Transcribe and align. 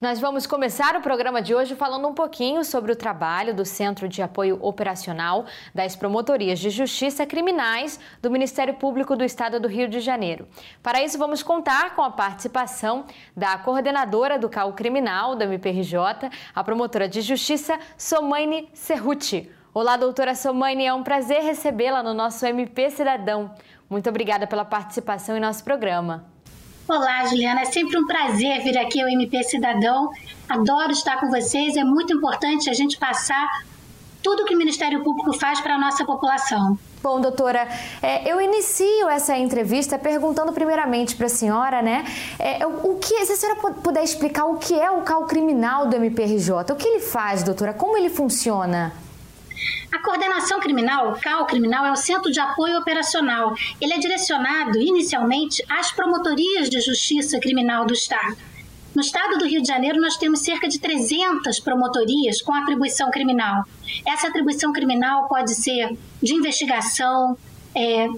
Nós 0.00 0.20
vamos 0.20 0.46
começar 0.46 0.94
o 0.94 1.00
programa 1.00 1.42
de 1.42 1.56
hoje 1.56 1.74
falando 1.74 2.06
um 2.06 2.14
pouquinho 2.14 2.62
sobre 2.62 2.92
o 2.92 2.94
trabalho 2.94 3.52
do 3.52 3.64
Centro 3.64 4.08
de 4.08 4.22
Apoio 4.22 4.56
Operacional 4.62 5.44
das 5.74 5.96
Promotorias 5.96 6.60
de 6.60 6.70
Justiça 6.70 7.26
Criminais 7.26 7.98
do 8.22 8.30
Ministério 8.30 8.74
Público 8.74 9.16
do 9.16 9.24
Estado 9.24 9.58
do 9.58 9.66
Rio 9.66 9.88
de 9.88 9.98
Janeiro. 9.98 10.46
Para 10.84 11.02
isso, 11.02 11.18
vamos 11.18 11.42
contar 11.42 11.96
com 11.96 12.02
a 12.02 12.12
participação 12.12 13.06
da 13.36 13.58
coordenadora 13.58 14.38
do 14.38 14.48
CAU 14.48 14.72
Criminal 14.72 15.34
do 15.34 15.42
MPRJ, 15.42 16.30
a 16.54 16.62
promotora 16.62 17.08
de 17.08 17.20
Justiça, 17.20 17.76
Somaine 17.96 18.68
Cerruti. 18.72 19.50
Olá, 19.74 19.96
doutora 19.96 20.36
Somaine, 20.36 20.86
é 20.86 20.94
um 20.94 21.02
prazer 21.02 21.42
recebê-la 21.42 22.04
no 22.04 22.14
nosso 22.14 22.46
MP 22.46 22.88
Cidadão. 22.90 23.52
Muito 23.90 24.08
obrigada 24.08 24.46
pela 24.46 24.64
participação 24.64 25.36
em 25.36 25.40
nosso 25.40 25.64
programa. 25.64 26.37
Olá, 26.88 27.26
Juliana. 27.26 27.60
É 27.60 27.64
sempre 27.66 27.98
um 27.98 28.06
prazer 28.06 28.62
vir 28.62 28.78
aqui 28.78 28.98
ao 28.98 29.08
MP 29.10 29.42
Cidadão. 29.42 30.08
Adoro 30.48 30.90
estar 30.90 31.20
com 31.20 31.28
vocês. 31.28 31.76
É 31.76 31.84
muito 31.84 32.14
importante 32.14 32.70
a 32.70 32.72
gente 32.72 32.96
passar 32.96 33.46
tudo 34.22 34.46
que 34.46 34.54
o 34.54 34.58
Ministério 34.58 35.04
Público 35.04 35.38
faz 35.38 35.60
para 35.60 35.74
a 35.74 35.78
nossa 35.78 36.02
população. 36.06 36.78
Bom, 37.02 37.20
doutora, 37.20 37.68
é, 38.02 38.26
eu 38.32 38.40
inicio 38.40 39.06
essa 39.06 39.36
entrevista 39.36 39.98
perguntando 39.98 40.50
primeiramente 40.50 41.14
para 41.14 41.26
a 41.26 41.28
senhora, 41.28 41.82
né, 41.82 42.06
é, 42.38 42.66
o 42.66 42.96
que, 42.96 43.24
se 43.26 43.32
a 43.32 43.36
senhora 43.36 43.60
puder 43.74 44.02
explicar 44.02 44.46
o 44.46 44.56
que 44.56 44.74
é 44.74 44.90
o 44.90 45.02
CAL 45.02 45.26
criminal 45.26 45.86
do 45.86 45.94
MPRJ, 45.94 46.72
o 46.72 46.74
que 46.74 46.88
ele 46.88 47.00
faz, 47.00 47.42
doutora, 47.42 47.74
como 47.74 47.98
ele 47.98 48.08
funciona? 48.08 48.94
A 49.92 49.98
coordenação 49.98 50.60
criminal, 50.60 51.12
o 51.12 51.20
CAL 51.20 51.46
criminal, 51.46 51.84
é 51.84 51.92
o 51.92 51.96
Centro 51.96 52.30
de 52.30 52.40
Apoio 52.40 52.78
Operacional. 52.78 53.54
Ele 53.80 53.92
é 53.92 53.98
direcionado 53.98 54.78
inicialmente 54.80 55.64
às 55.68 55.90
promotorias 55.92 56.68
de 56.68 56.80
justiça 56.80 57.38
criminal 57.38 57.86
do 57.86 57.92
Estado. 57.92 58.36
No 58.94 59.02
estado 59.02 59.38
do 59.38 59.46
Rio 59.46 59.60
de 59.60 59.68
Janeiro, 59.68 60.00
nós 60.00 60.16
temos 60.16 60.40
cerca 60.40 60.66
de 60.66 60.78
300 60.78 61.60
promotorias 61.60 62.42
com 62.42 62.52
atribuição 62.52 63.10
criminal. 63.10 63.64
Essa 64.04 64.28
atribuição 64.28 64.72
criminal 64.72 65.28
pode 65.28 65.54
ser 65.54 65.96
de 66.22 66.34
investigação, 66.34 67.36
é, 67.74 68.08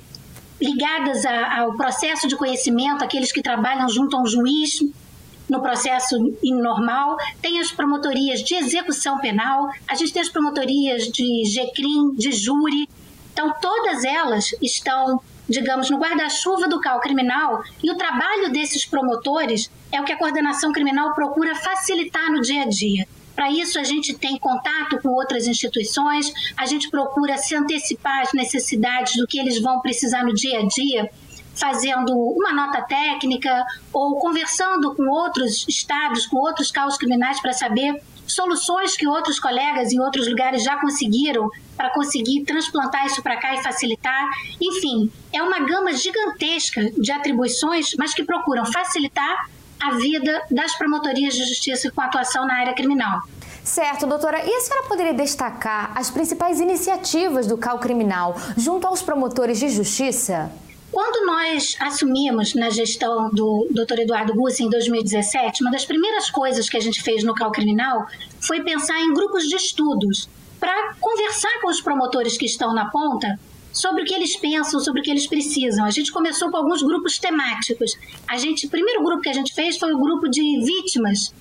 ligadas 0.61 1.25
a, 1.27 1.61
ao 1.61 1.75
processo 1.75 2.29
de 2.29 2.37
conhecimento, 2.37 3.05
aqueles 3.05 3.33
que 3.33 3.43
trabalham 3.43 3.89
junto 3.89 4.17
a 4.17 4.23
um 4.23 4.27
juiz 4.27 4.81
no 5.51 5.61
processo 5.61 6.17
normal, 6.43 7.17
tem 7.43 7.59
as 7.59 7.73
promotorias 7.73 8.43
de 8.43 8.55
execução 8.55 9.19
penal, 9.19 9.69
a 9.87 9.95
gente 9.97 10.13
tem 10.13 10.23
as 10.23 10.29
promotorias 10.29 11.09
de 11.09 11.45
GCRIM, 11.45 12.15
de 12.15 12.31
júri. 12.31 12.89
Então, 13.33 13.53
todas 13.61 14.05
elas 14.05 14.55
estão, 14.63 15.21
digamos, 15.49 15.91
no 15.91 15.99
guarda-chuva 15.99 16.69
do 16.69 16.81
CAL 16.81 17.01
criminal 17.01 17.63
e 17.83 17.91
o 17.91 17.97
trabalho 17.97 18.51
desses 18.53 18.87
promotores 18.87 19.71
é 19.91 20.01
o 20.01 20.05
que 20.05 20.13
a 20.13 20.17
coordenação 20.17 20.73
criminal 20.73 21.15
procura 21.15 21.55
facilitar 21.57 22.31
no 22.31 22.41
dia 22.41 22.63
a 22.63 22.69
dia. 22.69 23.09
Para 23.35 23.51
isso, 23.51 23.79
a 23.79 23.85
gente 23.85 24.15
tem 24.15 24.39
contato 24.39 25.01
com 25.03 25.09
outras 25.09 25.47
instituições, 25.47 26.33
a 26.57 26.67
gente 26.67 26.91
procura 26.91 27.39
se 27.39 27.55
antecipar 27.55 28.21
às 28.21 28.33
necessidades 28.33 29.17
do 29.17 29.27
que 29.27 29.41
eles 29.41 29.61
vão 29.61 29.81
precisar 29.81 30.25
no 30.25 30.35
dia 30.35 30.61
a 30.61 30.67
dia 30.67 31.11
fazendo 31.55 32.13
uma 32.13 32.53
nota 32.53 32.83
técnica 32.83 33.65
ou 33.93 34.19
conversando 34.19 34.95
com 34.95 35.09
outros 35.09 35.67
estados, 35.69 36.27
com 36.27 36.37
outros 36.37 36.71
caos 36.71 36.97
criminais 36.97 37.41
para 37.41 37.53
saber 37.53 38.01
soluções 38.27 38.97
que 38.97 39.07
outros 39.07 39.41
colegas 39.41 39.93
em 39.93 40.01
outros 40.01 40.29
lugares 40.29 40.63
já 40.63 40.77
conseguiram 40.81 41.51
para 41.77 41.91
conseguir 41.91 42.45
transplantar 42.45 43.07
isso 43.07 43.23
para 43.23 43.37
cá 43.37 43.55
e 43.55 43.63
facilitar. 43.63 44.29
Enfim, 44.61 45.11
é 45.33 45.43
uma 45.43 45.61
gama 45.61 45.93
gigantesca 45.93 46.91
de 46.97 47.11
atribuições, 47.11 47.95
mas 47.99 48.15
que 48.15 48.23
procuram 48.23 48.65
facilitar 48.65 49.49
a 49.81 49.93
vida 49.93 50.43
das 50.51 50.75
promotorias 50.77 51.35
de 51.35 51.45
justiça 51.45 51.91
com 51.91 52.01
atuação 52.01 52.47
na 52.47 52.55
área 52.55 52.75
criminal. 52.75 53.23
Certo, 53.65 54.07
doutora. 54.07 54.45
E 54.45 54.55
a 54.55 54.61
senhora 54.61 54.87
poderia 54.87 55.15
destacar 55.15 55.93
as 55.95 56.11
principais 56.11 56.61
iniciativas 56.61 57.47
do 57.47 57.57
CAL 57.57 57.79
Criminal 57.79 58.37
junto 58.57 58.87
aos 58.87 59.03
promotores 59.03 59.59
de 59.59 59.69
justiça? 59.69 60.51
Quando 61.03 61.25
nós 61.25 61.79
assumimos 61.81 62.53
na 62.53 62.69
gestão 62.69 63.31
do 63.31 63.67
Dr. 63.71 64.01
Eduardo 64.01 64.35
Gussi 64.35 64.65
em 64.65 64.69
2017, 64.69 65.63
uma 65.63 65.71
das 65.71 65.87
primeiras 65.87 66.29
coisas 66.29 66.69
que 66.69 66.77
a 66.77 66.81
gente 66.81 67.03
fez 67.03 67.25
no 67.25 67.35
CAL 67.35 67.51
Criminal 67.51 68.07
foi 68.39 68.63
pensar 68.63 69.01
em 69.01 69.15
grupos 69.15 69.49
de 69.49 69.57
estudos 69.57 70.29
para 70.61 70.93
conversar 71.01 71.59
com 71.63 71.71
os 71.71 71.81
promotores 71.81 72.37
que 72.37 72.45
estão 72.45 72.75
na 72.75 72.91
ponta 72.91 73.41
sobre 73.73 74.03
o 74.03 74.05
que 74.05 74.13
eles 74.13 74.37
pensam, 74.37 74.79
sobre 74.79 75.01
o 75.01 75.03
que 75.03 75.11
eles 75.11 75.27
precisam. 75.27 75.87
A 75.87 75.91
gente 75.91 76.13
começou 76.13 76.51
com 76.51 76.59
alguns 76.59 76.83
grupos 76.83 77.19
temáticos. 77.19 77.97
A 78.29 78.37
gente, 78.37 78.67
o 78.67 78.71
primeiro 78.71 79.03
grupo 79.03 79.23
que 79.23 79.31
a 79.31 79.33
gente 79.33 79.55
fez 79.55 79.79
foi 79.79 79.95
o 79.95 79.99
grupo 79.99 80.29
de 80.29 80.43
vítimas 80.63 81.33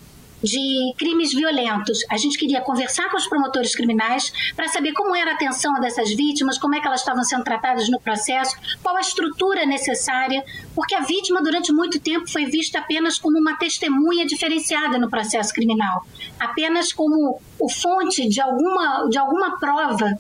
de 0.43 0.93
crimes 0.97 1.33
violentos. 1.33 1.99
A 2.09 2.17
gente 2.17 2.37
queria 2.37 2.61
conversar 2.61 3.09
com 3.09 3.17
os 3.17 3.27
promotores 3.27 3.75
criminais 3.75 4.31
para 4.55 4.67
saber 4.67 4.93
como 4.93 5.15
era 5.15 5.31
a 5.31 5.33
atenção 5.33 5.73
dessas 5.79 6.11
vítimas, 6.13 6.57
como 6.57 6.75
é 6.75 6.79
que 6.79 6.87
elas 6.87 7.01
estavam 7.01 7.23
sendo 7.23 7.43
tratadas 7.43 7.89
no 7.89 7.99
processo, 7.99 8.55
qual 8.81 8.95
a 8.95 9.01
estrutura 9.01 9.65
necessária, 9.65 10.43
porque 10.73 10.95
a 10.95 11.01
vítima 11.01 11.41
durante 11.41 11.71
muito 11.71 11.99
tempo 11.99 12.29
foi 12.29 12.45
vista 12.45 12.79
apenas 12.79 13.17
como 13.17 13.37
uma 13.37 13.57
testemunha 13.57 14.25
diferenciada 14.25 14.97
no 14.97 15.09
processo 15.09 15.53
criminal, 15.53 16.05
apenas 16.39 16.93
como 16.93 17.39
o 17.59 17.69
fonte 17.69 18.27
de 18.27 18.41
alguma, 18.41 19.07
de 19.09 19.17
alguma 19.17 19.59
prova 19.59 20.17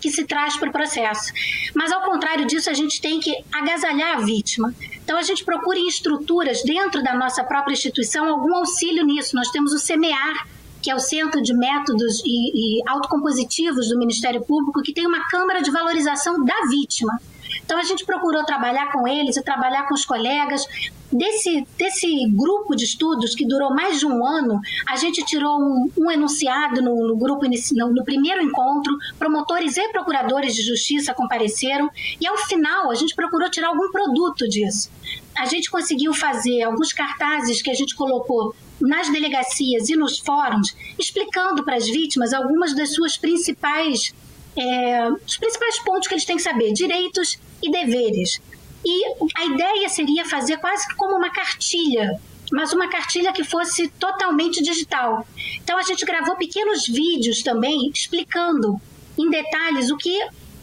que 0.00 0.10
se 0.10 0.24
traz 0.24 0.56
para 0.56 0.68
o 0.68 0.72
processo. 0.72 1.32
Mas, 1.74 1.92
ao 1.92 2.02
contrário 2.02 2.44
disso, 2.44 2.68
a 2.68 2.74
gente 2.74 3.00
tem 3.00 3.20
que 3.20 3.32
agasalhar 3.52 4.16
a 4.16 4.20
vítima. 4.20 4.74
Então, 5.12 5.20
a 5.20 5.24
gente 5.24 5.44
procura 5.44 5.78
em 5.78 5.86
estruturas 5.86 6.62
dentro 6.62 7.02
da 7.02 7.12
nossa 7.12 7.44
própria 7.44 7.74
instituição 7.74 8.30
algum 8.30 8.56
auxílio 8.56 9.04
nisso. 9.04 9.36
Nós 9.36 9.50
temos 9.50 9.70
o 9.74 9.78
SEMEAR, 9.78 10.48
que 10.80 10.90
é 10.90 10.94
o 10.94 10.98
Centro 10.98 11.42
de 11.42 11.52
Métodos 11.52 12.22
e, 12.24 12.78
e 12.78 12.88
Autocompositivos 12.88 13.90
do 13.90 13.98
Ministério 13.98 14.40
Público, 14.40 14.80
que 14.80 14.90
tem 14.90 15.06
uma 15.06 15.28
Câmara 15.28 15.60
de 15.60 15.70
Valorização 15.70 16.42
da 16.42 16.54
Vítima. 16.70 17.20
Então 17.64 17.78
a 17.78 17.82
gente 17.82 18.04
procurou 18.04 18.44
trabalhar 18.44 18.92
com 18.92 19.06
eles 19.06 19.36
e 19.36 19.42
trabalhar 19.42 19.86
com 19.86 19.94
os 19.94 20.04
colegas. 20.04 20.66
Desse, 21.12 21.66
desse 21.76 22.08
grupo 22.30 22.74
de 22.74 22.84
estudos 22.84 23.34
que 23.34 23.46
durou 23.46 23.74
mais 23.74 23.98
de 23.98 24.06
um 24.06 24.24
ano, 24.24 24.58
a 24.88 24.96
gente 24.96 25.22
tirou 25.24 25.60
um, 25.60 25.90
um 25.98 26.10
enunciado 26.10 26.80
no, 26.80 27.08
no 27.08 27.16
grupo 27.16 27.46
no, 27.46 27.92
no 27.92 28.04
primeiro 28.04 28.42
encontro, 28.42 28.96
promotores 29.18 29.76
e 29.76 29.88
procuradores 29.88 30.54
de 30.54 30.62
justiça 30.62 31.12
compareceram 31.12 31.90
e 32.18 32.26
ao 32.26 32.38
final 32.38 32.90
a 32.90 32.94
gente 32.94 33.14
procurou 33.14 33.50
tirar 33.50 33.68
algum 33.68 33.90
produto 33.90 34.48
disso. 34.48 34.90
A 35.36 35.44
gente 35.44 35.70
conseguiu 35.70 36.14
fazer 36.14 36.62
alguns 36.62 36.92
cartazes 36.92 37.60
que 37.60 37.70
a 37.70 37.74
gente 37.74 37.94
colocou 37.94 38.54
nas 38.80 39.10
delegacias 39.10 39.88
e 39.88 39.96
nos 39.96 40.18
fóruns, 40.18 40.74
explicando 40.98 41.62
para 41.64 41.76
as 41.76 41.86
vítimas 41.86 42.32
algumas 42.32 42.74
das 42.74 42.94
suas 42.94 43.16
principais 43.16 44.12
é, 44.56 45.10
os 45.10 45.36
principais 45.36 45.78
pontos 45.80 46.08
que 46.08 46.14
eles 46.14 46.24
têm 46.24 46.36
que 46.36 46.42
saber: 46.42 46.72
direitos 46.72 47.38
e 47.62 47.70
deveres. 47.70 48.40
E 48.84 49.04
a 49.36 49.44
ideia 49.44 49.88
seria 49.88 50.24
fazer 50.24 50.56
quase 50.58 50.92
como 50.96 51.16
uma 51.16 51.30
cartilha, 51.30 52.20
mas 52.50 52.72
uma 52.72 52.88
cartilha 52.88 53.32
que 53.32 53.44
fosse 53.44 53.88
totalmente 53.88 54.62
digital. 54.62 55.26
Então 55.62 55.78
a 55.78 55.82
gente 55.82 56.04
gravou 56.04 56.36
pequenos 56.36 56.86
vídeos 56.86 57.42
também 57.42 57.90
explicando 57.94 58.80
em 59.18 59.30
detalhes 59.30 59.90
o 59.90 59.96
que 59.96 60.18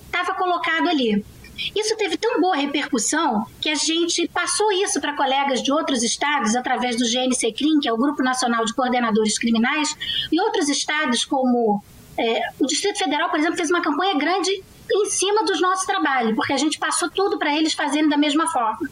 estava 0.05 0.33
colocado 0.33 0.89
ali. 0.89 1.23
Isso 1.75 1.95
teve 1.97 2.17
tão 2.17 2.39
boa 2.39 2.55
repercussão 2.55 3.45
que 3.59 3.69
a 3.69 3.75
gente 3.75 4.27
passou 4.29 4.71
isso 4.71 4.99
para 5.01 5.15
colegas 5.15 5.61
de 5.61 5.71
outros 5.71 6.03
estados 6.03 6.55
através 6.55 6.95
do 6.95 7.03
GNC-CRIM, 7.03 7.79
que 7.81 7.87
é 7.87 7.93
o 7.93 7.97
Grupo 7.97 8.23
Nacional 8.23 8.63
de 8.63 8.73
Coordenadores 8.73 9.37
Criminais, 9.37 9.95
e 10.31 10.39
outros 10.39 10.69
estados 10.69 11.25
como 11.25 11.83
é, 12.19 12.41
o 12.59 12.65
Distrito 12.65 12.99
Federal, 12.99 13.29
por 13.29 13.39
exemplo, 13.39 13.55
fez 13.55 13.69
uma 13.69 13.81
campanha 13.81 14.17
grande 14.17 14.51
em 14.91 15.05
cima 15.05 15.45
dos 15.45 15.61
nossos 15.61 15.85
trabalhos, 15.85 16.35
porque 16.35 16.51
a 16.51 16.57
gente 16.57 16.77
passou 16.77 17.09
tudo 17.09 17.37
para 17.39 17.55
eles 17.55 17.73
fazerem 17.73 18.09
da 18.09 18.17
mesma 18.17 18.47
forma. 18.47 18.89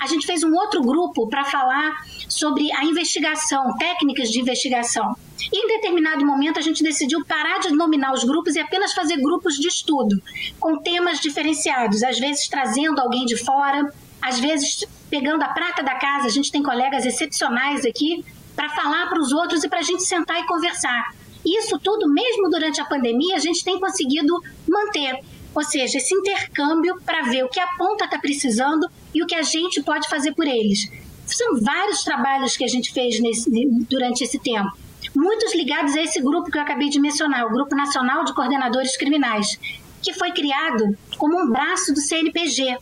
A 0.00 0.06
gente 0.06 0.26
fez 0.26 0.42
um 0.42 0.54
outro 0.54 0.80
grupo 0.80 1.28
para 1.28 1.44
falar 1.44 2.04
sobre 2.28 2.72
a 2.72 2.84
investigação, 2.84 3.76
técnicas 3.76 4.30
de 4.30 4.40
investigação. 4.40 5.14
Em 5.52 5.66
determinado 5.66 6.24
momento 6.24 6.58
a 6.58 6.62
gente 6.62 6.82
decidiu 6.82 7.24
parar 7.26 7.58
de 7.58 7.70
nominar 7.70 8.12
os 8.12 8.24
grupos 8.24 8.56
e 8.56 8.60
apenas 8.60 8.92
fazer 8.92 9.16
grupos 9.16 9.56
de 9.56 9.68
estudo, 9.68 10.20
com 10.58 10.78
temas 10.78 11.20
diferenciados, 11.20 12.02
às 12.02 12.18
vezes 12.18 12.48
trazendo 12.48 12.98
alguém 13.00 13.26
de 13.26 13.36
fora, 13.36 13.92
às 14.22 14.38
vezes 14.38 14.84
pegando 15.10 15.42
a 15.42 15.48
prata 15.48 15.82
da 15.82 15.96
casa. 15.96 16.26
A 16.26 16.30
gente 16.30 16.50
tem 16.50 16.62
colegas 16.62 17.04
excepcionais 17.04 17.84
aqui 17.84 18.24
para 18.54 18.68
falar 18.70 19.08
para 19.08 19.20
os 19.20 19.32
outros 19.32 19.64
e 19.64 19.68
para 19.68 19.80
a 19.80 19.82
gente 19.82 20.02
sentar 20.02 20.40
e 20.40 20.46
conversar. 20.46 21.19
Isso 21.44 21.78
tudo, 21.78 22.08
mesmo 22.12 22.50
durante 22.50 22.80
a 22.80 22.84
pandemia, 22.84 23.36
a 23.36 23.40
gente 23.40 23.64
tem 23.64 23.78
conseguido 23.78 24.40
manter. 24.68 25.20
Ou 25.54 25.64
seja, 25.64 25.98
esse 25.98 26.14
intercâmbio 26.14 27.00
para 27.04 27.22
ver 27.22 27.44
o 27.44 27.48
que 27.48 27.58
a 27.58 27.66
ponta 27.76 28.04
está 28.04 28.18
precisando 28.18 28.88
e 29.14 29.22
o 29.22 29.26
que 29.26 29.34
a 29.34 29.42
gente 29.42 29.82
pode 29.82 30.08
fazer 30.08 30.32
por 30.34 30.46
eles. 30.46 30.88
São 31.26 31.60
vários 31.60 32.02
trabalhos 32.02 32.56
que 32.56 32.64
a 32.64 32.68
gente 32.68 32.92
fez 32.92 33.20
nesse, 33.20 33.50
durante 33.88 34.22
esse 34.22 34.38
tempo. 34.38 34.70
Muitos 35.14 35.54
ligados 35.54 35.96
a 35.96 36.02
esse 36.02 36.20
grupo 36.20 36.50
que 36.50 36.58
eu 36.58 36.62
acabei 36.62 36.88
de 36.88 37.00
mencionar, 37.00 37.46
o 37.46 37.50
Grupo 37.50 37.74
Nacional 37.74 38.24
de 38.24 38.34
Coordenadores 38.34 38.96
Criminais, 38.96 39.58
que 40.02 40.12
foi 40.12 40.30
criado 40.32 40.96
como 41.18 41.40
um 41.40 41.50
braço 41.50 41.92
do 41.92 42.00
CNPG. 42.00 42.78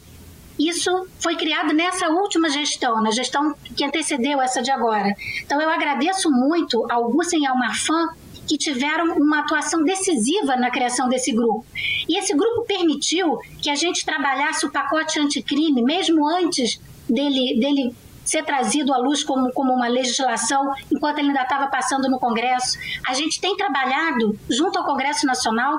Isso 0.59 0.91
foi 1.21 1.37
criado 1.37 1.73
nessa 1.73 2.09
última 2.09 2.51
gestão, 2.51 3.01
na 3.01 3.11
gestão 3.11 3.55
que 3.77 3.85
antecedeu 3.85 4.43
essa 4.43 4.61
de 4.61 4.71
agora. 4.71 5.15
Então, 5.43 5.61
eu 5.61 5.71
agradeço 5.71 6.31
muito 6.31 6.85
ao 6.91 7.11
Gussen 7.11 7.43
e 7.43 7.47
ao 7.47 7.57
Marfan 7.57 8.09
que 8.49 8.57
tiveram 8.57 9.17
uma 9.19 9.41
atuação 9.41 9.85
decisiva 9.85 10.57
na 10.57 10.71
criação 10.71 11.09
desse 11.09 11.33
grupo. 11.33 11.65
E 12.09 12.19
esse 12.19 12.35
grupo 12.35 12.63
permitiu 12.63 13.39
que 13.61 13.69
a 13.69 13.75
gente 13.75 14.05
trabalhasse 14.05 14.65
o 14.65 14.73
pacote 14.73 15.21
anticrime, 15.21 15.83
mesmo 15.83 16.27
antes 16.27 16.81
dele, 17.09 17.61
dele 17.61 17.95
ser 18.25 18.45
trazido 18.45 18.93
à 18.93 18.99
luz 18.99 19.23
como, 19.23 19.53
como 19.53 19.73
uma 19.73 19.89
legislação, 19.89 20.73
enquanto 20.91 21.19
ele 21.19 21.29
ainda 21.29 21.43
estava 21.43 21.67
passando 21.69 22.09
no 22.09 22.19
Congresso. 22.19 22.79
A 23.07 23.15
gente 23.15 23.41
tem 23.41 23.57
trabalhado 23.57 24.39
junto 24.49 24.79
ao 24.79 24.85
Congresso 24.85 25.27
Nacional 25.27 25.79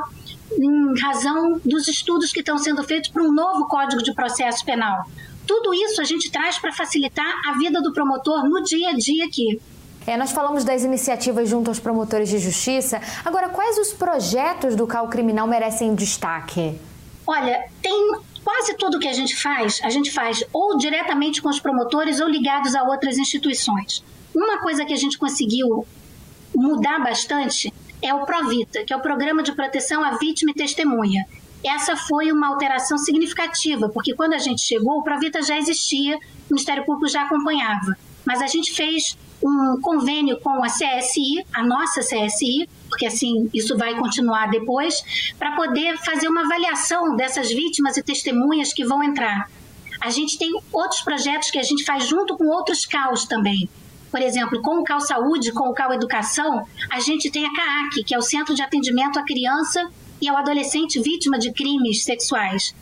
em 0.51 0.99
razão 0.99 1.59
dos 1.63 1.87
estudos 1.87 2.31
que 2.31 2.39
estão 2.39 2.57
sendo 2.57 2.83
feitos 2.83 3.09
para 3.09 3.23
um 3.23 3.31
novo 3.31 3.67
Código 3.67 4.01
de 4.01 4.13
Processo 4.13 4.65
Penal. 4.65 5.05
Tudo 5.45 5.73
isso 5.73 6.01
a 6.01 6.03
gente 6.03 6.31
traz 6.31 6.57
para 6.59 6.71
facilitar 6.71 7.33
a 7.47 7.53
vida 7.57 7.81
do 7.81 7.93
promotor 7.93 8.47
no 8.47 8.63
dia 8.63 8.89
a 8.89 8.93
dia 8.93 9.25
aqui. 9.25 9.59
É, 10.09 10.17
nós 10.17 10.31
falamos 10.31 10.63
das 10.63 10.83
iniciativas 10.83 11.47
junto 11.47 11.69
aos 11.69 11.79
promotores 11.79 12.29
de 12.29 12.39
justiça. 12.39 12.99
Agora, 13.23 13.47
quais 13.47 13.77
os 13.77 13.93
projetos 13.93 14.75
do 14.75 14.87
CAL 14.87 15.07
Criminal 15.07 15.45
merecem 15.45 15.93
destaque? 15.93 16.79
Olha, 17.27 17.63
tem 17.79 18.19
quase 18.43 18.73
tudo 18.75 18.97
que 18.97 19.07
a 19.07 19.13
gente 19.13 19.35
faz, 19.35 19.79
a 19.83 19.89
gente 19.91 20.09
faz 20.09 20.43
ou 20.51 20.75
diretamente 20.79 21.43
com 21.43 21.49
os 21.49 21.59
promotores 21.59 22.19
ou 22.19 22.27
ligados 22.27 22.73
a 22.73 22.81
outras 22.85 23.19
instituições. 23.19 24.03
Uma 24.35 24.57
coisa 24.57 24.83
que 24.83 24.93
a 24.93 24.97
gente 24.97 25.15
conseguiu 25.15 25.85
mudar 26.55 26.97
bastante 27.03 27.71
é 28.01 28.11
o 28.11 28.25
Provita, 28.25 28.83
que 28.83 28.91
é 28.91 28.97
o 28.97 29.01
Programa 29.01 29.43
de 29.43 29.51
Proteção 29.51 30.03
à 30.03 30.17
Vítima 30.17 30.49
e 30.49 30.55
Testemunha. 30.55 31.23
Essa 31.63 31.95
foi 31.95 32.31
uma 32.31 32.47
alteração 32.47 32.97
significativa, 32.97 33.87
porque 33.89 34.15
quando 34.15 34.33
a 34.33 34.39
gente 34.39 34.61
chegou, 34.61 34.97
o 34.97 35.03
Provita 35.03 35.43
já 35.43 35.55
existia, 35.55 36.17
o 36.17 36.21
Ministério 36.49 36.83
Público 36.83 37.07
já 37.07 37.25
acompanhava. 37.25 37.95
Mas 38.25 38.41
a 38.41 38.47
gente 38.47 38.73
fez 38.73 39.15
um 39.43 39.79
convênio 39.81 40.39
com 40.39 40.63
a 40.63 40.67
CSI, 40.67 41.45
a 41.53 41.63
nossa 41.63 42.01
CSI, 42.01 42.69
porque 42.89 43.05
assim 43.05 43.49
isso 43.53 43.77
vai 43.77 43.95
continuar 43.95 44.47
depois, 44.47 45.33
para 45.37 45.55
poder 45.55 45.97
fazer 45.97 46.27
uma 46.27 46.41
avaliação 46.41 47.15
dessas 47.15 47.49
vítimas 47.49 47.97
e 47.97 48.03
testemunhas 48.03 48.73
que 48.73 48.85
vão 48.85 49.03
entrar. 49.03 49.49
A 50.01 50.09
gente 50.09 50.37
tem 50.37 50.51
outros 50.71 51.01
projetos 51.01 51.51
que 51.51 51.59
a 51.59 51.63
gente 51.63 51.83
faz 51.83 52.07
junto 52.07 52.37
com 52.37 52.45
outros 52.47 52.85
CAUs 52.85 53.25
também. 53.25 53.69
Por 54.09 54.21
exemplo, 54.21 54.61
com 54.61 54.79
o 54.79 54.83
CAU 54.83 54.99
Saúde, 55.01 55.51
com 55.51 55.69
o 55.69 55.73
CAU 55.73 55.93
Educação, 55.93 56.65
a 56.89 56.99
gente 56.99 57.29
tem 57.29 57.45
a 57.45 57.53
CAAC, 57.53 58.03
que 58.03 58.15
é 58.15 58.17
o 58.17 58.21
Centro 58.21 58.55
de 58.55 58.61
Atendimento 58.61 59.19
à 59.19 59.23
Criança 59.23 59.89
e 60.21 60.27
ao 60.27 60.37
Adolescente 60.37 60.99
Vítima 61.01 61.37
de 61.37 61.51
Crimes 61.53 62.03
Sexuais. 62.03 62.73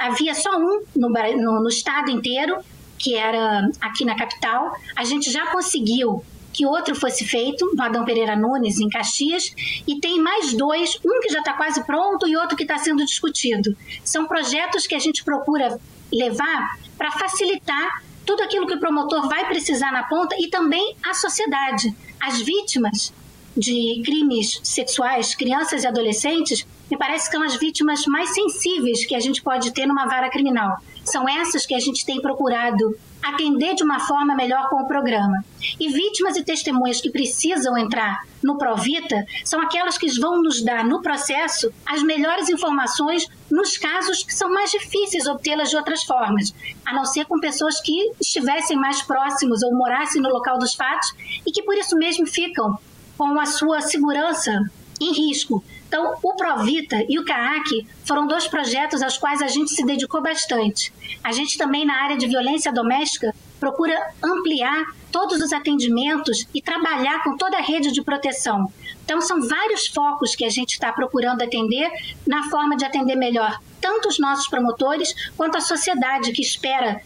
Havia 0.00 0.34
só 0.34 0.56
um 0.56 0.82
no, 0.96 1.08
no, 1.08 1.62
no 1.62 1.68
estado 1.68 2.10
inteiro, 2.10 2.58
que 3.00 3.16
era 3.16 3.68
aqui 3.80 4.04
na 4.04 4.14
capital. 4.14 4.76
A 4.94 5.04
gente 5.04 5.32
já 5.32 5.46
conseguiu 5.46 6.22
que 6.52 6.66
outro 6.66 6.94
fosse 6.94 7.24
feito, 7.24 7.74
no 7.74 7.82
Adão 7.82 8.04
Pereira 8.04 8.36
Nunes, 8.36 8.78
em 8.78 8.88
Caxias, 8.88 9.54
e 9.86 9.98
tem 10.00 10.20
mais 10.20 10.52
dois, 10.52 10.98
um 11.04 11.20
que 11.20 11.30
já 11.30 11.38
está 11.38 11.54
quase 11.54 11.82
pronto 11.84 12.28
e 12.28 12.36
outro 12.36 12.56
que 12.56 12.64
está 12.64 12.76
sendo 12.76 13.04
discutido. 13.04 13.74
São 14.04 14.26
projetos 14.26 14.86
que 14.86 14.94
a 14.94 14.98
gente 14.98 15.24
procura 15.24 15.80
levar 16.12 16.78
para 16.98 17.10
facilitar 17.12 18.02
tudo 18.26 18.42
aquilo 18.42 18.66
que 18.66 18.74
o 18.74 18.80
promotor 18.80 19.28
vai 19.28 19.46
precisar 19.46 19.92
na 19.92 20.02
ponta 20.02 20.36
e 20.38 20.48
também 20.48 20.96
a 21.02 21.14
sociedade. 21.14 21.96
As 22.20 22.40
vítimas 22.42 23.12
de 23.56 24.02
crimes 24.04 24.60
sexuais, 24.62 25.34
crianças 25.34 25.84
e 25.84 25.86
adolescentes, 25.86 26.66
me 26.90 26.96
parece 26.96 27.26
que 27.26 27.36
são 27.36 27.44
as 27.44 27.56
vítimas 27.56 28.04
mais 28.06 28.30
sensíveis 28.34 29.04
que 29.04 29.14
a 29.14 29.20
gente 29.20 29.42
pode 29.42 29.72
ter 29.72 29.86
numa 29.86 30.06
vara 30.06 30.30
criminal. 30.30 30.78
São 31.04 31.28
essas 31.28 31.66
que 31.66 31.74
a 31.74 31.80
gente 31.80 32.04
tem 32.04 32.20
procurado 32.20 32.96
atender 33.22 33.74
de 33.74 33.84
uma 33.84 34.00
forma 34.00 34.34
melhor 34.34 34.68
com 34.68 34.76
o 34.76 34.86
programa. 34.86 35.44
E 35.78 35.88
vítimas 35.88 36.36
e 36.36 36.42
testemunhas 36.42 37.00
que 37.00 37.10
precisam 37.10 37.76
entrar 37.76 38.24
no 38.42 38.56
Provita 38.56 39.24
são 39.44 39.60
aquelas 39.60 39.98
que 39.98 40.08
vão 40.18 40.42
nos 40.42 40.62
dar 40.64 40.84
no 40.84 41.02
processo 41.02 41.72
as 41.84 42.02
melhores 42.02 42.48
informações 42.48 43.28
nos 43.50 43.76
casos 43.76 44.22
que 44.22 44.34
são 44.34 44.50
mais 44.50 44.70
difíceis 44.70 45.26
obtê-las 45.26 45.70
de 45.70 45.76
outras 45.76 46.02
formas, 46.02 46.54
a 46.84 46.94
não 46.94 47.04
ser 47.04 47.26
com 47.26 47.38
pessoas 47.38 47.80
que 47.80 48.12
estivessem 48.20 48.76
mais 48.76 49.02
próximos 49.02 49.62
ou 49.62 49.74
morassem 49.74 50.22
no 50.22 50.30
local 50.30 50.58
dos 50.58 50.74
fatos 50.74 51.12
e 51.46 51.52
que 51.52 51.62
por 51.62 51.76
isso 51.76 51.96
mesmo 51.96 52.26
ficam 52.26 52.78
com 53.20 53.38
a 53.38 53.44
sua 53.44 53.82
segurança 53.82 54.58
em 54.98 55.12
risco. 55.12 55.62
Então, 55.86 56.16
o 56.22 56.32
Provita 56.32 57.04
e 57.06 57.18
o 57.18 57.24
CAAC 57.26 57.86
foram 58.02 58.26
dois 58.26 58.48
projetos 58.48 59.02
aos 59.02 59.18
quais 59.18 59.42
a 59.42 59.46
gente 59.46 59.72
se 59.72 59.84
dedicou 59.84 60.22
bastante. 60.22 60.90
A 61.22 61.30
gente 61.30 61.58
também, 61.58 61.84
na 61.84 62.02
área 62.02 62.16
de 62.16 62.26
violência 62.26 62.72
doméstica, 62.72 63.34
procura 63.58 63.94
ampliar 64.24 64.86
todos 65.12 65.38
os 65.42 65.52
atendimentos 65.52 66.46
e 66.54 66.62
trabalhar 66.62 67.22
com 67.22 67.36
toda 67.36 67.58
a 67.58 67.60
rede 67.60 67.92
de 67.92 68.02
proteção. 68.02 68.72
Então, 69.04 69.20
são 69.20 69.46
vários 69.46 69.86
focos 69.88 70.34
que 70.34 70.46
a 70.46 70.48
gente 70.48 70.72
está 70.72 70.90
procurando 70.90 71.42
atender 71.42 71.90
na 72.26 72.48
forma 72.48 72.74
de 72.74 72.86
atender 72.86 73.16
melhor 73.16 73.60
tanto 73.80 74.08
os 74.08 74.18
nossos 74.18 74.48
promotores 74.48 75.14
quanto 75.36 75.58
a 75.58 75.60
sociedade 75.60 76.32
que 76.32 76.42
espera 76.42 77.02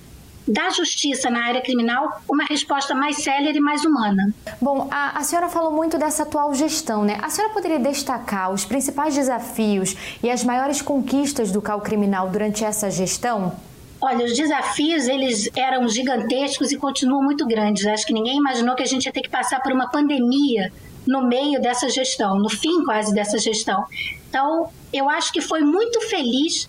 da 0.47 0.71
justiça 0.71 1.31
na 1.31 1.45
área 1.45 1.61
criminal 1.61 2.23
uma 2.29 2.45
resposta 2.45 2.95
mais 2.95 3.17
célere 3.17 3.59
e 3.59 3.61
mais 3.61 3.85
humana. 3.85 4.33
Bom, 4.61 4.89
a, 4.91 5.19
a, 5.19 5.23
senhora 5.23 5.49
falou 5.49 5.73
muito 5.73 5.99
dessa 5.99 6.23
atual 6.23 6.55
gestão, 6.55 7.05
né? 7.05 7.19
A 7.23 7.31
senhora 7.31 7.53
poderia 7.53 7.79
destacar 7.79 8.53
os 8.53 8.65
principais 8.65 9.15
desafios 9.15 9.97
e 10.23 10.31
as 10.31 10.45
maiores 10.45 10.83
conquistas 10.83 11.51
do 11.51 11.63
CAL 11.63 11.81
criminal 11.81 12.29
durante 12.29 12.65
essa 12.65 12.91
gestão? 12.91 13.55
Olha, 14.01 14.27
os 14.27 14.37
desafios 14.37 15.09
eles 15.09 15.49
eram 15.57 15.89
gigantescos 15.89 16.71
e 16.73 16.77
continuam 16.77 17.23
muito 17.23 17.47
grandes. 17.47 17.87
Acho 17.87 18.07
que 18.07 18.13
ninguém 18.13 18.37
imaginou 18.37 18.75
que 18.75 18.83
a 18.83 18.87
gente 18.87 19.07
ia 19.07 19.13
ter 19.13 19.23
que 19.23 19.31
passar 19.31 19.61
por 19.63 19.73
uma 19.73 19.89
pandemia 19.89 20.71
no 21.07 21.27
meio 21.27 21.61
dessa 21.61 21.89
gestão, 21.89 22.39
no 22.39 22.51
fim 22.51 22.85
quase 22.85 23.15
dessa 23.15 23.39
gestão. 23.39 23.85
Então, 24.29 24.71
eu 24.93 25.09
acho 25.09 25.33
que 25.33 25.41
foi 25.41 25.61
muito 25.61 26.01
feliz 26.03 26.69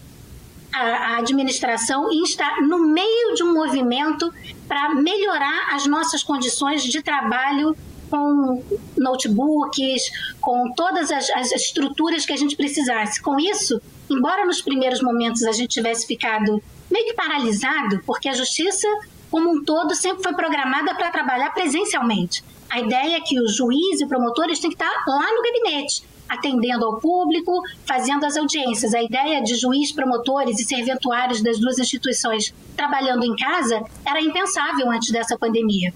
a, 0.75 1.15
a 1.15 1.17
administração 1.17 2.09
está 2.11 2.61
no 2.61 2.79
meio 2.79 3.33
de 3.33 3.43
um 3.43 3.53
movimento 3.53 4.31
para 4.67 4.93
melhorar 4.95 5.73
as 5.73 5.85
nossas 5.85 6.21
condições 6.21 6.83
de 6.83 7.01
trabalho 7.01 7.75
com 8.09 8.63
notebooks, 8.97 10.03
com 10.39 10.71
todas 10.73 11.11
as, 11.11 11.29
as, 11.31 11.51
estruturas 11.51 12.25
que 12.25 12.33
a 12.33 12.37
gente 12.37 12.55
precisasse. 12.55 13.21
Com 13.21 13.39
isso, 13.39 13.81
embora 14.09 14.45
nos 14.45 14.61
primeiros 14.61 15.01
momentos 15.01 15.43
a 15.43 15.51
gente 15.51 15.69
tivesse 15.69 16.05
ficado 16.05 16.61
meio 16.91 17.05
que 17.05 17.13
paralisado, 17.13 18.01
porque 18.05 18.29
a 18.29 18.33
justiça 18.33 18.87
como 19.31 19.49
um 19.49 19.63
todo 19.63 19.95
sempre 19.95 20.23
foi 20.23 20.33
programada 20.33 20.93
para 20.93 21.11
trabalhar 21.11 21.51
presencialmente. 21.51 22.43
A 22.69 22.79
ideia 22.79 23.17
é 23.17 23.21
que 23.21 23.39
o 23.39 23.47
juiz 23.47 24.01
e 24.01 24.05
promotores 24.05 24.59
têm 24.59 24.69
que 24.69 24.75
estar 24.75 25.03
lá 25.07 25.27
no 25.33 25.41
gabinete, 25.41 26.03
atendendo 26.27 26.85
ao 26.85 26.99
público, 26.99 27.61
fazendo 27.85 28.25
as 28.25 28.37
audiências. 28.37 28.93
A 28.93 29.01
ideia 29.03 29.41
de 29.41 29.55
juiz, 29.55 29.91
promotores 29.91 30.59
e 30.59 30.63
serventuários 30.63 31.41
das 31.41 31.59
duas 31.59 31.77
instituições 31.79 32.53
trabalhando 32.75 33.23
em 33.23 33.35
casa 33.35 33.83
era 34.05 34.21
impensável 34.21 34.89
antes 34.89 35.11
dessa 35.11 35.37
pandemia. 35.37 35.93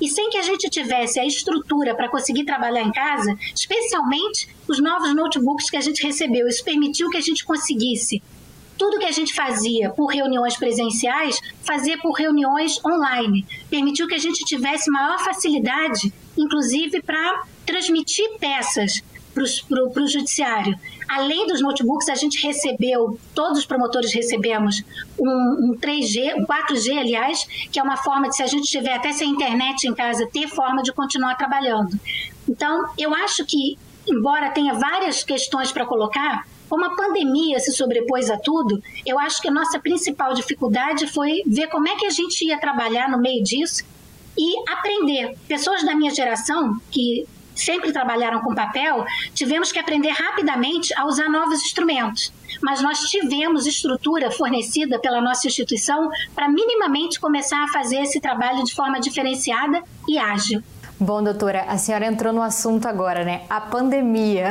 E 0.00 0.08
sem 0.08 0.30
que 0.30 0.38
a 0.38 0.42
gente 0.42 0.70
tivesse 0.70 1.18
a 1.18 1.26
estrutura 1.26 1.94
para 1.94 2.08
conseguir 2.08 2.44
trabalhar 2.44 2.82
em 2.82 2.92
casa, 2.92 3.36
especialmente 3.54 4.48
os 4.68 4.80
novos 4.80 5.14
notebooks 5.14 5.70
que 5.70 5.76
a 5.76 5.80
gente 5.80 6.02
recebeu, 6.02 6.46
isso 6.46 6.64
permitiu 6.64 7.10
que 7.10 7.16
a 7.16 7.22
gente 7.22 7.44
conseguisse 7.44 8.22
tudo 8.78 8.98
que 8.98 9.04
a 9.04 9.12
gente 9.12 9.32
fazia 9.32 9.90
por 9.90 10.06
reuniões 10.06 10.56
presenciais, 10.56 11.40
fazer 11.62 11.98
por 11.98 12.12
reuniões 12.12 12.84
online. 12.84 13.46
Permitiu 13.70 14.08
que 14.08 14.14
a 14.14 14.18
gente 14.18 14.44
tivesse 14.44 14.90
maior 14.90 15.20
facilidade, 15.20 16.12
inclusive 16.36 17.00
para 17.02 17.44
transmitir 17.64 18.28
peças 18.40 19.00
para 19.32 20.02
o 20.02 20.06
judiciário. 20.06 20.78
Além 21.08 21.46
dos 21.46 21.60
notebooks, 21.60 22.08
a 22.08 22.14
gente 22.14 22.44
recebeu, 22.46 23.18
todos 23.34 23.58
os 23.58 23.66
promotores 23.66 24.12
recebemos 24.12 24.82
um, 25.18 25.28
um 25.28 25.78
3G, 25.78 26.34
um 26.36 26.46
4G, 26.46 26.98
aliás, 26.98 27.44
que 27.70 27.78
é 27.78 27.82
uma 27.82 27.96
forma 27.96 28.28
de, 28.28 28.36
se 28.36 28.42
a 28.42 28.46
gente 28.46 28.70
tiver 28.70 28.94
até 28.94 29.12
sem 29.12 29.30
internet 29.30 29.84
em 29.84 29.94
casa, 29.94 30.28
ter 30.32 30.48
forma 30.48 30.82
de 30.82 30.92
continuar 30.92 31.36
trabalhando. 31.36 31.98
Então, 32.48 32.84
eu 32.98 33.14
acho 33.14 33.44
que, 33.44 33.78
embora 34.06 34.50
tenha 34.50 34.74
várias 34.74 35.22
questões 35.22 35.72
para 35.72 35.86
colocar, 35.86 36.46
como 36.68 36.86
a 36.86 36.96
pandemia 36.96 37.58
se 37.58 37.70
sobrepôs 37.72 38.30
a 38.30 38.38
tudo, 38.38 38.82
eu 39.04 39.18
acho 39.18 39.42
que 39.42 39.48
a 39.48 39.50
nossa 39.50 39.78
principal 39.78 40.32
dificuldade 40.32 41.06
foi 41.06 41.42
ver 41.46 41.66
como 41.68 41.86
é 41.86 41.96
que 41.96 42.06
a 42.06 42.10
gente 42.10 42.46
ia 42.46 42.58
trabalhar 42.58 43.10
no 43.10 43.18
meio 43.18 43.42
disso 43.42 43.84
e 44.38 44.70
aprender. 44.70 45.36
Pessoas 45.46 45.84
da 45.84 45.94
minha 45.94 46.10
geração, 46.14 46.80
que 46.90 47.26
sempre 47.54 47.92
trabalharam 47.92 48.40
com 48.40 48.54
papel, 48.54 49.04
tivemos 49.34 49.72
que 49.72 49.78
aprender 49.78 50.10
rapidamente 50.10 50.92
a 50.94 51.06
usar 51.06 51.28
novos 51.28 51.62
instrumentos. 51.62 52.32
Mas 52.62 52.80
nós 52.80 53.00
tivemos 53.10 53.66
estrutura 53.66 54.30
fornecida 54.30 54.98
pela 54.98 55.20
nossa 55.20 55.46
instituição 55.46 56.10
para 56.34 56.48
minimamente 56.48 57.18
começar 57.18 57.64
a 57.64 57.68
fazer 57.68 58.02
esse 58.02 58.20
trabalho 58.20 58.64
de 58.64 58.74
forma 58.74 59.00
diferenciada 59.00 59.82
e 60.08 60.18
ágil. 60.18 60.62
Bom, 61.00 61.20
doutora, 61.20 61.62
a 61.62 61.76
senhora 61.78 62.06
entrou 62.06 62.32
no 62.32 62.40
assunto 62.40 62.86
agora, 62.86 63.24
né? 63.24 63.42
A 63.50 63.60
pandemia. 63.60 64.50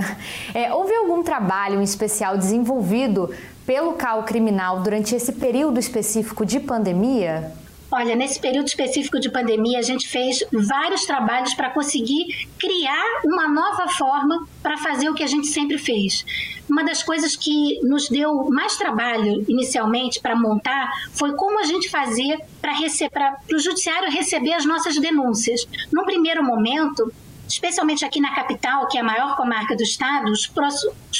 É, 0.53 0.73
houve 0.73 0.93
algum 0.93 1.23
trabalho 1.23 1.79
em 1.79 1.83
especial 1.83 2.37
desenvolvido 2.37 3.33
pelo 3.65 3.93
CAU 3.93 4.23
criminal 4.23 4.81
durante 4.81 5.15
esse 5.15 5.31
período 5.31 5.79
específico 5.79 6.45
de 6.45 6.59
pandemia? 6.59 7.53
Olha, 7.93 8.15
nesse 8.15 8.39
período 8.39 8.67
específico 8.67 9.19
de 9.19 9.29
pandemia, 9.29 9.77
a 9.77 9.81
gente 9.81 10.07
fez 10.07 10.41
vários 10.49 11.03
trabalhos 11.03 11.53
para 11.53 11.69
conseguir 11.71 12.47
criar 12.57 13.21
uma 13.25 13.49
nova 13.49 13.89
forma 13.89 14.47
para 14.63 14.77
fazer 14.77 15.09
o 15.09 15.13
que 15.13 15.21
a 15.21 15.27
gente 15.27 15.47
sempre 15.47 15.77
fez. 15.77 16.25
Uma 16.69 16.85
das 16.85 17.03
coisas 17.03 17.35
que 17.35 17.81
nos 17.83 18.07
deu 18.07 18.49
mais 18.49 18.77
trabalho 18.77 19.43
inicialmente 19.45 20.21
para 20.21 20.37
montar 20.37 20.89
foi 21.11 21.35
como 21.35 21.59
a 21.59 21.63
gente 21.63 21.89
fazia 21.89 22.39
para 22.61 23.37
o 23.53 23.59
judiciário 23.59 24.09
receber 24.09 24.53
as 24.53 24.65
nossas 24.65 24.97
denúncias. 24.97 25.67
Num 25.91 26.05
primeiro 26.05 26.41
momento, 26.41 27.11
especialmente 27.45 28.05
aqui 28.05 28.21
na 28.21 28.33
capital, 28.33 28.87
que 28.87 28.97
é 28.97 29.01
a 29.01 29.03
maior 29.03 29.35
comarca 29.35 29.75
do 29.75 29.83
estado, 29.83 30.31
os, 30.31 30.47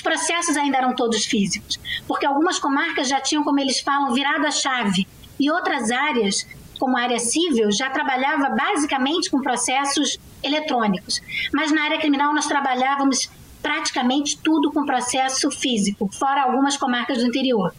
processos 0.02 0.56
ainda 0.56 0.78
eram 0.78 0.96
todos 0.96 1.26
físicos, 1.26 1.78
porque 2.08 2.26
algumas 2.26 2.58
comarcas 2.60 3.10
já 3.10 3.20
tinham, 3.20 3.44
como 3.44 3.60
eles 3.60 3.82
falam, 3.82 4.14
virado 4.14 4.48
a 4.48 4.52
chave, 4.52 5.06
e 5.38 5.52
outras 5.52 5.90
áreas 5.90 6.46
como 6.82 6.98
área 6.98 7.20
civil, 7.20 7.72
já 7.72 7.92
trabalhava 7.92 8.50
basicamente 8.50 9.30
com 9.30 9.40
processos 9.40 10.20
eletrônicos. 10.42 11.22
Mas 11.54 11.72
na 11.72 11.84
área 11.84 12.00
criminal 12.00 12.34
nós 12.34 12.48
trabalhávamos 12.48 13.30
praticamente 13.62 14.40
tudo 14.40 14.72
com 14.72 14.84
processo 14.84 15.52
físico, 15.52 16.10
fora 16.12 16.42
algumas 16.42 16.76
comarcas 16.76 17.20
do 17.20 17.28
interior. 17.28 17.72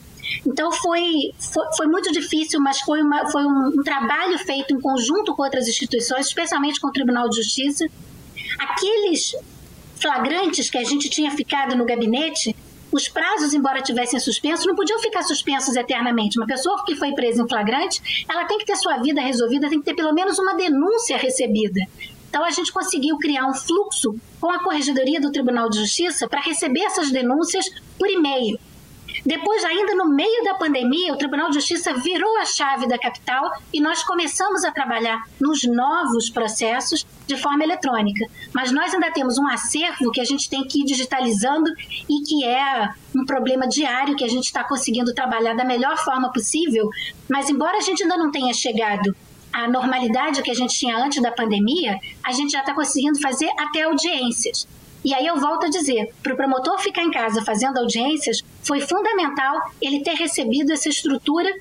Então 0.47 0.71
foi, 0.71 1.32
foi, 1.37 1.64
foi 1.76 1.87
muito 1.88 2.12
difícil, 2.12 2.61
mas 2.61 2.80
foi, 2.80 3.02
uma, 3.02 3.28
foi 3.28 3.44
um, 3.44 3.73
um 3.76 3.82
trabalho 3.82 4.38
feito 4.38 4.73
em 4.73 4.80
conjunto 4.80 5.35
com 5.35 5.42
outras 5.42 5.66
instituições, 5.66 6.26
especialmente 6.26 6.80
com 6.80 6.87
o 6.87 6.92
Tribunal 6.92 7.28
de 7.28 7.38
Justiça. 7.38 7.85
Aqueles 8.56 9.35
flagrantes 9.97 10.71
que 10.71 10.78
a 10.78 10.85
gente 10.85 11.11
tinha 11.11 11.32
ficado 11.32 11.75
no 11.75 11.85
gabinete, 11.85 12.54
os 12.92 13.08
prazos, 13.08 13.54
embora 13.54 13.80
tivessem 13.80 14.20
suspensos, 14.20 14.66
não 14.66 14.75
podiam 14.75 14.99
ficar 15.00 15.22
suspensos 15.22 15.75
eternamente. 15.75 16.38
Uma 16.38 16.46
pessoa 16.46 16.84
que 16.84 16.94
foi 16.94 17.12
presa 17.12 17.42
em 17.42 17.49
flagrante, 17.49 18.25
ela 18.28 18.44
tem 18.44 18.58
que 18.58 18.66
ter 18.66 18.76
sua 18.76 18.99
vida 18.99 19.20
resolvida, 19.20 19.68
tem 19.68 19.78
que 19.78 19.84
ter 19.84 19.94
pelo 19.94 20.12
menos 20.12 20.38
uma 20.38 20.54
denúncia 20.54 21.16
recebida. 21.16 21.80
Então, 22.28 22.44
a 22.44 22.50
gente 22.50 22.72
conseguiu 22.72 23.18
criar 23.18 23.46
um 23.46 23.54
fluxo 23.54 24.14
com 24.40 24.50
a 24.50 24.62
Corregedoria 24.62 25.20
do 25.20 25.30
Tribunal 25.30 25.68
de 25.68 25.78
Justiça 25.78 26.26
para 26.28 26.40
receber 26.40 26.80
essas 26.80 27.11
denúncias 27.11 27.68
por 27.99 28.08
e-mail. 28.08 28.58
Depois, 29.25 29.64
ainda 29.64 29.95
no 29.95 30.09
meio 30.09 30.43
da 30.43 30.55
pandemia, 30.55 31.12
o 31.12 31.17
Tribunal 31.17 31.49
de 31.49 31.55
Justiça 31.55 31.95
virou 31.95 32.38
a 32.38 32.45
chave 32.45 32.88
da 32.88 32.99
capital 32.99 33.52
e 33.73 33.81
nós 33.81 34.02
começamos 34.02 34.64
a 34.64 34.73
trabalhar 34.73 35.23
nos 35.41 35.62
novos 35.62 36.29
processos 36.29 37.07
de 37.26 37.37
forma 37.37 37.62
eletrônica. 37.62 38.26
Mas 38.52 38.73
nós 38.73 38.93
ainda 38.93 39.12
temos 39.12 39.38
um 39.38 39.47
acervo 39.47 40.11
que 40.11 40.21
a 40.21 40.25
gente 40.25 40.50
tem 40.50 40.64
que 40.64 40.81
ir 40.81 40.85
digitalizando 40.85 41.71
e 42.09 42.23
que 42.23 42.45
é 42.45 42.91
um 43.14 43.25
problema 43.25 43.69
diário 43.69 44.17
que 44.17 44.25
a 44.25 44.29
gente 44.29 44.47
está 44.47 44.64
conseguindo 44.64 45.14
trabalhar 45.14 45.55
da 45.55 45.64
melhor 45.64 45.97
forma 45.99 46.33
possível. 46.33 46.88
Mas, 47.29 47.49
embora 47.49 47.79
a 47.79 47.81
gente 47.81 48.02
ainda 48.02 48.17
não 48.17 48.33
tenha 48.33 48.52
chegado 48.52 49.14
à 49.52 49.69
normalidade 49.69 50.43
que 50.43 50.50
a 50.50 50.55
gente 50.55 50.76
tinha 50.76 50.97
antes 50.97 51.23
da 51.23 51.31
pandemia, 51.31 51.97
a 52.25 52.33
gente 52.33 52.50
já 52.50 52.61
está 52.61 52.75
conseguindo 52.75 53.21
fazer 53.21 53.50
até 53.57 53.83
audiências. 53.83 54.67
E 55.05 55.12
aí 55.12 55.26
eu 55.26 55.37
volto 55.37 55.67
a 55.67 55.69
dizer, 55.69 56.14
para 56.23 56.33
o 56.33 56.37
promotor 56.37 56.79
ficar 56.79 57.02
em 57.02 57.11
casa 57.11 57.43
fazendo 57.45 57.79
audiências, 57.79 58.43
foi 58.62 58.81
fundamental 58.81 59.61
ele 59.81 60.02
ter 60.02 60.14
recebido 60.14 60.73
essa 60.73 60.88
estrutura 60.88 61.52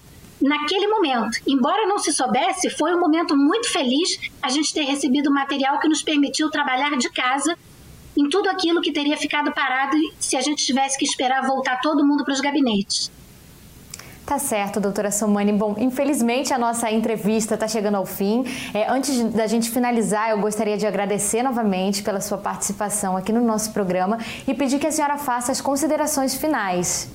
naquele 0.41 0.88
momento. 0.88 1.39
Embora 1.48 1.88
não 1.88 2.00
se 2.00 2.12
soubesse, 2.12 2.70
foi 2.70 2.96
um 2.96 3.00
momento 3.00 3.36
muito 3.36 3.70
feliz 3.70 4.20
a 4.41 4.50
gente 4.50 4.74
ter 4.74 4.84
recebido 4.84 5.29
o 5.29 5.34
material 5.34 5.79
que 5.79 5.88
nos 5.88 6.01
permitiu 6.01 6.50
trabalhar 6.50 6.98
de 6.98 7.10
casa 7.12 7.58
em 8.17 8.27
tudo 8.27 8.50
aquilo 8.50 8.81
que 8.81 8.91
teria 8.91 9.15
ficado 9.17 9.51
parado 9.53 9.96
se 10.20 10.36
a 10.36 10.41
gente 10.41 10.65
tivesse 10.65 10.98
que 10.98 11.05
esperar 11.05 11.46
voltar 11.46 11.79
todo 11.79 12.05
mundo 12.05 12.24
para 12.24 12.34
os 12.34 12.41
gabinetes. 12.41 13.12
Tá 14.31 14.39
certo, 14.39 14.79
doutora 14.79 15.11
Somani. 15.11 15.51
Bom, 15.51 15.75
infelizmente 15.77 16.53
a 16.53 16.57
nossa 16.57 16.89
entrevista 16.89 17.55
está 17.55 17.67
chegando 17.67 17.95
ao 17.95 18.05
fim. 18.05 18.45
É, 18.73 18.89
antes 18.89 19.21
da 19.25 19.45
gente 19.45 19.69
finalizar, 19.69 20.29
eu 20.29 20.39
gostaria 20.39 20.77
de 20.77 20.88
agradecer 20.88 21.43
novamente 21.43 22.01
pela 22.01 22.21
sua 22.21 22.38
participação 22.38 23.17
aqui 23.17 23.33
no 23.33 23.41
nosso 23.41 23.73
programa 23.73 24.17
e 24.47 24.53
pedir 24.53 24.79
que 24.79 24.88
a 24.88 24.91
senhora 24.93 25.17
faça 25.17 25.51
as 25.51 25.59
considerações 25.59 26.33
finais. 26.33 27.11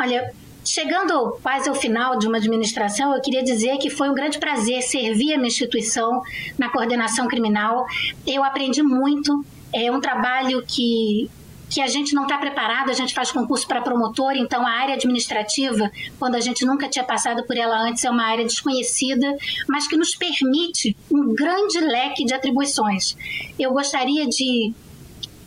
Olha, 0.00 0.32
chegando 0.64 1.36
quase 1.42 1.68
ao 1.68 1.74
final 1.74 2.18
de 2.18 2.26
uma 2.26 2.38
administração, 2.38 3.14
eu 3.14 3.20
queria 3.20 3.44
dizer 3.44 3.76
que 3.76 3.90
foi 3.90 4.08
um 4.08 4.14
grande 4.14 4.38
prazer 4.38 4.80
servir 4.80 5.34
a 5.34 5.36
minha 5.36 5.48
instituição 5.48 6.22
na 6.58 6.70
coordenação 6.70 7.28
criminal. 7.28 7.84
Eu 8.26 8.42
aprendi 8.42 8.82
muito. 8.82 9.44
É 9.70 9.92
um 9.92 10.00
trabalho 10.00 10.64
que 10.66 11.30
que 11.72 11.80
a 11.80 11.86
gente 11.86 12.14
não 12.14 12.24
está 12.24 12.36
preparado, 12.36 12.90
a 12.90 12.92
gente 12.92 13.14
faz 13.14 13.32
concurso 13.32 13.66
para 13.66 13.80
promotor, 13.80 14.32
então 14.36 14.66
a 14.66 14.70
área 14.70 14.94
administrativa, 14.94 15.90
quando 16.18 16.34
a 16.34 16.40
gente 16.40 16.66
nunca 16.66 16.86
tinha 16.86 17.02
passado 17.02 17.44
por 17.44 17.56
ela 17.56 17.80
antes, 17.80 18.04
é 18.04 18.10
uma 18.10 18.24
área 18.24 18.44
desconhecida, 18.44 19.34
mas 19.66 19.88
que 19.88 19.96
nos 19.96 20.14
permite 20.14 20.94
um 21.10 21.34
grande 21.34 21.80
leque 21.80 22.26
de 22.26 22.34
atribuições. 22.34 23.16
Eu 23.58 23.72
gostaria 23.72 24.26
de 24.26 24.74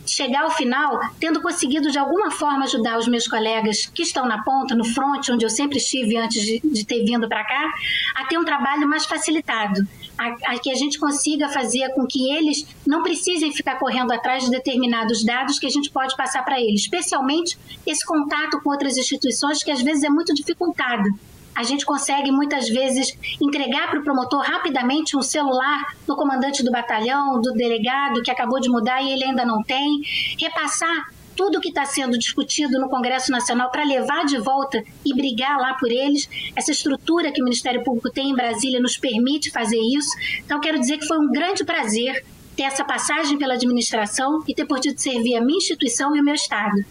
chegar 0.04 0.42
ao 0.42 0.50
final 0.50 0.98
tendo 1.20 1.40
conseguido 1.40 1.90
de 1.92 1.98
alguma 1.98 2.30
forma 2.30 2.64
ajudar 2.64 2.98
os 2.98 3.06
meus 3.06 3.28
colegas 3.28 3.86
que 3.86 4.02
estão 4.02 4.26
na 4.26 4.42
ponta, 4.42 4.74
no 4.74 4.84
front, 4.84 5.28
onde 5.30 5.44
eu 5.44 5.50
sempre 5.50 5.78
estive 5.78 6.16
antes 6.16 6.42
de, 6.42 6.60
de 6.60 6.84
ter 6.84 7.04
vindo 7.04 7.28
para 7.28 7.44
cá, 7.44 7.72
a 8.16 8.24
ter 8.24 8.36
um 8.36 8.44
trabalho 8.44 8.88
mais 8.88 9.06
facilitado, 9.06 9.86
a, 10.18 10.52
a, 10.52 10.58
que 10.58 10.70
a 10.70 10.74
gente 10.74 10.98
consiga 10.98 11.48
fazer 11.48 11.92
com 11.94 12.06
que 12.06 12.30
eles 12.32 12.66
não 12.86 13.02
precisem 13.02 13.52
ficar 13.52 13.78
correndo 13.78 14.12
atrás 14.12 14.44
de 14.44 14.50
determinados 14.50 15.24
dados 15.24 15.58
que 15.58 15.66
a 15.66 15.70
gente 15.70 15.90
pode 15.90 16.16
passar 16.16 16.44
para 16.44 16.60
eles, 16.60 16.82
especialmente 16.82 17.58
esse 17.86 18.04
contato 18.04 18.60
com 18.62 18.70
outras 18.70 18.96
instituições 18.96 19.62
que 19.62 19.70
às 19.70 19.82
vezes 19.82 20.04
é 20.04 20.08
muito 20.08 20.34
dificultado. 20.34 21.08
A 21.54 21.62
gente 21.62 21.86
consegue 21.86 22.30
muitas 22.30 22.68
vezes 22.68 23.16
entregar 23.40 23.88
para 23.88 24.00
o 24.00 24.04
promotor 24.04 24.40
rapidamente 24.40 25.16
um 25.16 25.22
celular 25.22 25.94
do 26.06 26.14
comandante 26.14 26.62
do 26.62 26.70
batalhão, 26.70 27.40
do 27.40 27.52
delegado 27.52 28.22
que 28.22 28.30
acabou 28.30 28.60
de 28.60 28.68
mudar 28.68 29.02
e 29.02 29.10
ele 29.10 29.24
ainda 29.24 29.44
não 29.44 29.62
tem, 29.62 30.02
repassar 30.38 31.08
tudo 31.36 31.60
que 31.60 31.68
está 31.68 31.84
sendo 31.84 32.18
discutido 32.18 32.80
no 32.80 32.88
Congresso 32.88 33.30
Nacional 33.30 33.70
para 33.70 33.84
levar 33.84 34.24
de 34.24 34.38
volta 34.38 34.82
e 35.04 35.14
brigar 35.14 35.58
lá 35.58 35.74
por 35.74 35.92
eles. 35.92 36.28
Essa 36.56 36.72
estrutura 36.72 37.30
que 37.30 37.40
o 37.40 37.44
Ministério 37.44 37.84
Público 37.84 38.10
tem 38.10 38.30
em 38.30 38.34
Brasília 38.34 38.80
nos 38.80 38.96
permite 38.96 39.50
fazer 39.50 39.78
isso. 39.78 40.10
Então, 40.44 40.60
quero 40.60 40.80
dizer 40.80 40.98
que 40.98 41.06
foi 41.06 41.18
um 41.18 41.30
grande 41.30 41.64
prazer 41.64 42.24
ter 42.56 42.62
essa 42.62 42.84
passagem 42.84 43.36
pela 43.36 43.54
administração 43.54 44.42
e 44.48 44.54
ter 44.54 44.64
podido 44.64 44.98
servir 44.98 45.36
a 45.36 45.40
minha 45.40 45.58
instituição 45.58 46.16
e 46.16 46.20
o 46.20 46.24
meu 46.24 46.34
Estado. 46.34 46.84